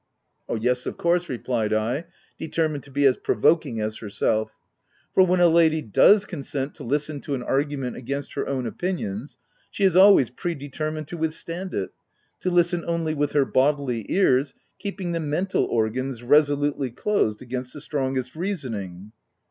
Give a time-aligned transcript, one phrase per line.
[0.59, 2.05] "Yes, of course," replied I,
[2.39, 4.51] determined to be as provoking as herself;"
[5.13, 9.37] for, when a lady does consent to listen to an argument against her own opinions,
[9.69, 11.89] she is always predetermined 60 THE TENANT to withstand it—
[12.41, 17.79] to listen only with her bodily ears, keeping the mental organs resolutely closed against the
[17.79, 19.11] strongest reasoning."